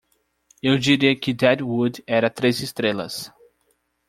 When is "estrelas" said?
2.59-3.31